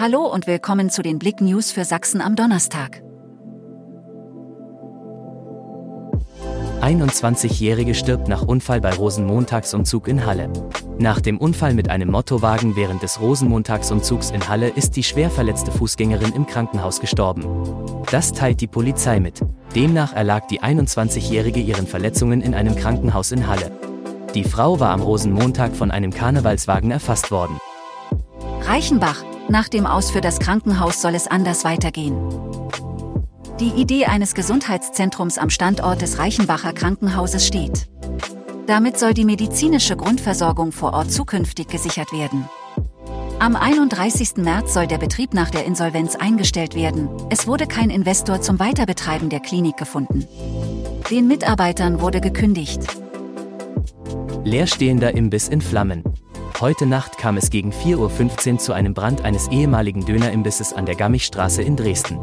[0.00, 3.02] Hallo und willkommen zu den Blick News für Sachsen am Donnerstag.
[6.80, 10.52] 21-Jährige stirbt nach Unfall bei Rosenmontagsumzug in Halle.
[11.00, 15.72] Nach dem Unfall mit einem Mottowagen während des Rosenmontagsumzugs in Halle ist die schwer verletzte
[15.72, 17.44] Fußgängerin im Krankenhaus gestorben.
[18.12, 19.40] Das teilt die Polizei mit.
[19.74, 23.72] Demnach erlag die 21-Jährige ihren Verletzungen in einem Krankenhaus in Halle.
[24.36, 27.58] Die Frau war am Rosenmontag von einem Karnevalswagen erfasst worden.
[28.60, 32.16] Reichenbach, nach dem Aus für das Krankenhaus soll es anders weitergehen.
[33.60, 37.88] Die Idee eines Gesundheitszentrums am Standort des Reichenbacher Krankenhauses steht.
[38.66, 42.48] Damit soll die medizinische Grundversorgung vor Ort zukünftig gesichert werden.
[43.40, 44.36] Am 31.
[44.36, 47.08] März soll der Betrieb nach der Insolvenz eingestellt werden.
[47.30, 50.26] Es wurde kein Investor zum Weiterbetreiben der Klinik gefunden.
[51.10, 52.80] Den Mitarbeitern wurde gekündigt.
[54.44, 56.04] Leerstehender Imbiss in Flammen.
[56.60, 60.96] Heute Nacht kam es gegen 4.15 Uhr zu einem Brand eines ehemaligen Dönerimbisses an der
[60.96, 62.18] Gammichstraße in Dresden.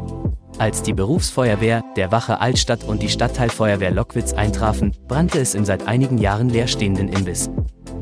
[0.58, 5.88] Als die Berufsfeuerwehr, der Wache Altstadt und die Stadtteilfeuerwehr Lockwitz eintrafen, brannte es im seit
[5.88, 7.48] einigen Jahren leerstehenden Imbiss.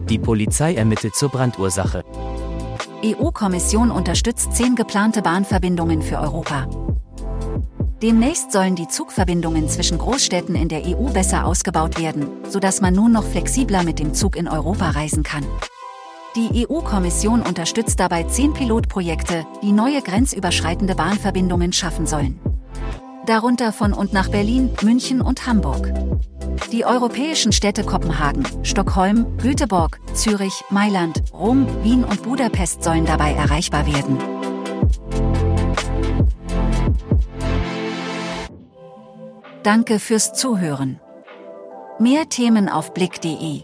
[0.08, 2.02] Die Polizei ermittelt zur Brandursache.
[3.04, 6.66] EU-Kommission unterstützt zehn geplante Bahnverbindungen für Europa.
[8.02, 13.12] Demnächst sollen die Zugverbindungen zwischen Großstädten in der EU besser ausgebaut werden, sodass man nun
[13.12, 15.44] noch flexibler mit dem Zug in Europa reisen kann.
[16.36, 22.41] Die EU-Kommission unterstützt dabei zehn Pilotprojekte, die neue grenzüberschreitende Bahnverbindungen schaffen sollen.
[23.24, 25.94] Darunter von und nach Berlin, München und Hamburg.
[26.72, 33.86] Die europäischen Städte Kopenhagen, Stockholm, Göteborg, Zürich, Mailand, Rom, Wien und Budapest sollen dabei erreichbar
[33.86, 34.19] werden.
[39.62, 40.98] Danke fürs Zuhören.
[42.00, 43.62] Mehr Themen auf blick.de